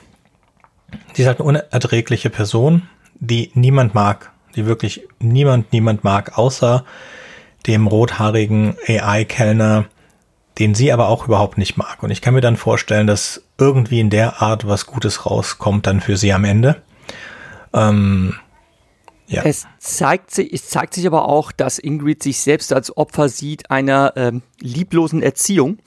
[1.16, 6.84] die ist halt eine unerträgliche Person, die niemand mag, die wirklich niemand, niemand mag, außer
[7.66, 9.86] dem rothaarigen AI-Kellner,
[10.58, 12.02] den sie aber auch überhaupt nicht mag.
[12.02, 16.00] Und ich kann mir dann vorstellen, dass irgendwie in der Art was Gutes rauskommt dann
[16.00, 16.82] für sie am Ende.
[17.72, 18.34] Ähm,
[19.26, 19.42] ja.
[19.42, 23.70] Es zeigt sich, es zeigt sich aber auch, dass Ingrid sich selbst als Opfer sieht
[23.70, 25.78] einer ähm, lieblosen Erziehung.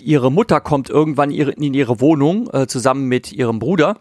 [0.00, 4.00] Ihre Mutter kommt irgendwann in ihre Wohnung äh, zusammen mit ihrem Bruder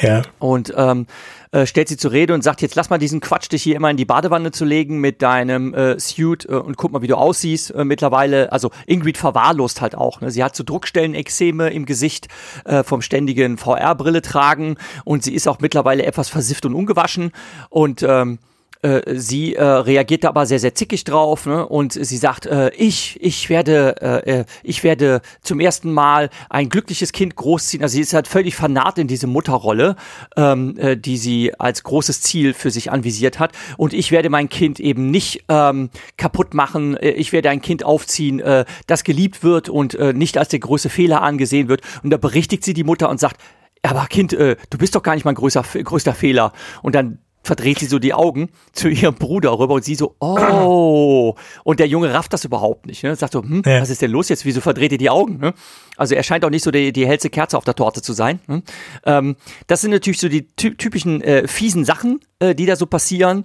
[0.00, 0.22] ja.
[0.38, 1.06] Und ähm,
[1.52, 3.90] äh, stellt sie zur Rede und sagt, jetzt lass mal diesen Quatsch, dich hier immer
[3.90, 7.16] in die Badewanne zu legen mit deinem äh, Suit äh, und guck mal, wie du
[7.16, 8.52] aussiehst äh, mittlerweile.
[8.52, 10.20] Also Ingrid verwahrlost halt auch.
[10.20, 10.30] Ne?
[10.30, 12.28] Sie hat so Druckstellen-Exzeme im Gesicht
[12.64, 17.32] äh, vom ständigen VR-Brille tragen und sie ist auch mittlerweile etwas versifft und ungewaschen
[17.68, 18.38] und ähm,
[18.82, 21.66] äh, sie äh, reagiert da aber sehr, sehr zickig drauf ne?
[21.66, 26.68] und sie sagt, äh, ich, ich werde, äh, äh, ich werde zum ersten Mal ein
[26.68, 27.82] glückliches Kind großziehen.
[27.82, 29.96] Also sie ist halt völlig vernarrt in diese Mutterrolle,
[30.36, 33.52] ähm, äh, die sie als großes Ziel für sich anvisiert hat.
[33.76, 36.96] Und ich werde mein Kind eben nicht ähm, kaputt machen.
[37.00, 40.88] Ich werde ein Kind aufziehen, äh, das geliebt wird und äh, nicht als der größte
[40.88, 41.82] Fehler angesehen wird.
[42.02, 43.40] Und da berichtigt sie die Mutter und sagt,
[43.82, 46.52] aber Kind, äh, du bist doch gar nicht mein größer, größter Fehler.
[46.82, 51.34] Und dann verdreht sie so die Augen zu ihrem Bruder rüber und sie so, oh.
[51.64, 53.02] Und der Junge rafft das überhaupt nicht.
[53.02, 53.16] Ne?
[53.16, 53.80] Sagt so, hm, ja.
[53.80, 54.44] was ist denn los jetzt?
[54.44, 55.38] Wieso verdreht ihr die Augen?
[55.38, 55.54] Ne?
[55.96, 58.40] Also er scheint auch nicht so die, die hellste Kerze auf der Torte zu sein.
[58.46, 58.62] Ne?
[59.04, 63.44] Ähm, das sind natürlich so die typischen äh, fiesen Sachen, äh, die da so passieren.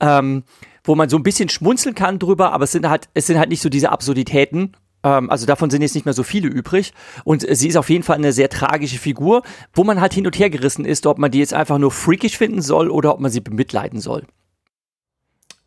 [0.00, 0.44] Ähm,
[0.86, 3.48] wo man so ein bisschen schmunzeln kann drüber, aber es sind halt, es sind halt
[3.48, 6.92] nicht so diese Absurditäten, also davon sind jetzt nicht mehr so viele übrig.
[7.24, 10.38] Und sie ist auf jeden Fall eine sehr tragische Figur, wo man halt hin und
[10.38, 13.30] her gerissen ist, ob man die jetzt einfach nur freakish finden soll oder ob man
[13.30, 14.24] sie bemitleiden soll.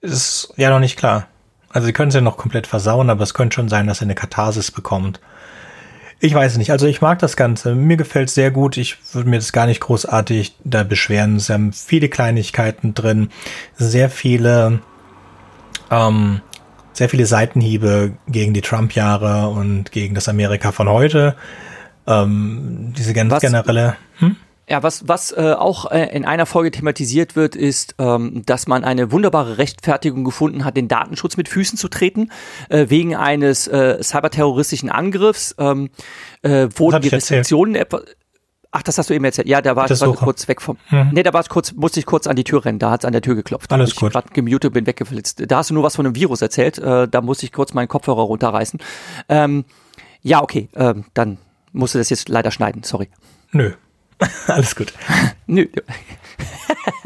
[0.01, 1.27] Ist ja noch nicht klar.
[1.69, 4.15] Also sie können sie noch komplett versauen, aber es könnte schon sein, dass sie eine
[4.15, 5.19] Katharsis bekommt.
[6.19, 6.71] Ich weiß nicht.
[6.71, 7.75] Also ich mag das Ganze.
[7.75, 8.75] Mir gefällt es sehr gut.
[8.75, 11.37] Ich würde mir das gar nicht großartig da beschweren.
[11.37, 13.29] Es haben viele Kleinigkeiten drin,
[13.77, 14.81] sehr viele
[15.89, 16.41] ähm,
[16.99, 21.33] sehr viele Seitenhiebe gegen die Trump-Jahre und gegen das Amerika von heute.
[22.05, 23.41] Ähm, diese ganz Was?
[23.41, 23.95] generelle.
[24.17, 24.35] Hm?
[24.67, 28.83] Ja, was, was äh, auch äh, in einer Folge thematisiert wird, ist, ähm, dass man
[28.83, 32.31] eine wunderbare Rechtfertigung gefunden hat, den Datenschutz mit Füßen zu treten,
[32.67, 35.55] äh, wegen eines äh, cyberterroristischen Angriffs.
[35.57, 35.91] Ähm,
[36.41, 37.07] äh, wurden die.
[37.07, 38.01] Restriktionen etwa.
[38.71, 39.47] Ach, das hast du eben erzählt.
[39.47, 40.77] Ja, da war Bitte ich kurz weg vom.
[40.91, 41.09] Mhm.
[41.13, 42.77] Nee, da war es kurz, musste ich kurz an die Tür rennen.
[42.77, 43.71] Da hat es an der Tür geklopft.
[43.73, 44.11] Alles ich gut.
[44.11, 45.43] gerade gemutet bin, weggeflitzt.
[45.47, 46.77] Da hast du nur was von einem Virus erzählt.
[46.77, 48.79] Äh, da musste ich kurz meinen Kopfhörer runterreißen.
[49.27, 49.65] Ähm,
[50.21, 50.69] ja, okay.
[50.75, 51.39] Ähm, dann
[51.71, 52.83] musste das jetzt leider schneiden.
[52.83, 53.09] Sorry.
[53.51, 53.71] Nö.
[54.47, 54.93] Alles gut.
[55.47, 55.67] Nö.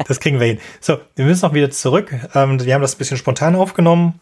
[0.06, 0.58] Das kriegen wir hin.
[0.80, 2.14] So, wir müssen noch wieder zurück.
[2.34, 4.20] Ähm, wir haben das ein bisschen spontan aufgenommen.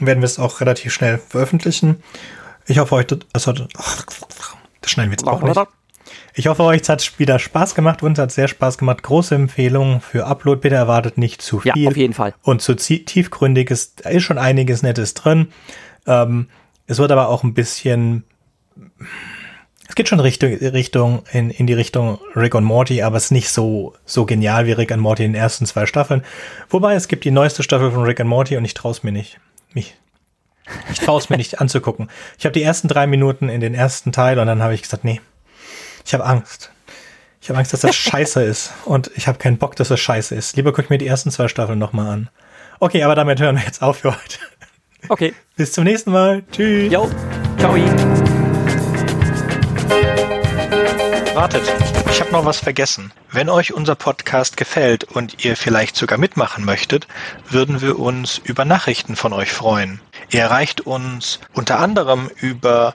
[0.00, 2.02] Werden wir es auch relativ schnell veröffentlichen.
[2.66, 3.44] Ich hoffe, euch das das
[4.90, 5.79] schneiden wir jetzt auch nicht.
[6.34, 8.02] Ich hoffe, euch hat wieder Spaß gemacht.
[8.02, 9.02] Uns hat sehr Spaß gemacht.
[9.02, 10.60] Große Empfehlung für Upload.
[10.60, 11.88] Bitte erwartet nicht zu Ja, viel.
[11.88, 12.34] auf jeden Fall.
[12.42, 15.48] Und zu tiefgründig ist, da ist schon einiges Nettes drin.
[16.06, 16.48] Ähm,
[16.86, 18.24] es wird aber auch ein bisschen,
[19.88, 23.30] es geht schon Richtung, Richtung, in, in die Richtung Rick und Morty, aber es ist
[23.32, 26.24] nicht so, so genial wie Rick und Morty in den ersten zwei Staffeln.
[26.68, 29.12] Wobei es gibt die neueste Staffel von Rick und Morty und ich traue es mir
[29.12, 29.38] nicht.
[29.72, 29.96] Mich,
[30.92, 32.08] ich traue es mir nicht anzugucken.
[32.38, 35.04] Ich habe die ersten drei Minuten in den ersten Teil und dann habe ich gesagt,
[35.04, 35.20] nee,
[36.10, 36.72] ich habe Angst.
[37.40, 38.72] Ich habe Angst, dass das scheiße ist.
[38.84, 40.56] Und ich habe keinen Bock, dass das scheiße ist.
[40.56, 42.30] Lieber guck ich mir die ersten zwei Staffeln nochmal an.
[42.80, 44.38] Okay, aber damit hören wir jetzt auf für heute.
[45.08, 45.34] Okay.
[45.56, 46.42] Bis zum nächsten Mal.
[46.50, 46.92] Tschüss.
[46.92, 47.08] Jo.
[47.58, 47.76] Ciao.
[51.32, 51.62] Wartet,
[52.10, 53.12] ich habe noch was vergessen.
[53.30, 57.06] Wenn euch unser Podcast gefällt und ihr vielleicht sogar mitmachen möchtet,
[57.48, 60.00] würden wir uns über Nachrichten von euch freuen.
[60.30, 62.94] Ihr erreicht uns unter anderem über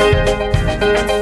[0.00, 1.19] Música